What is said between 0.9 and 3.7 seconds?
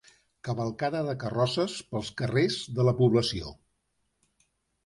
de carrosses pels carrers de la població.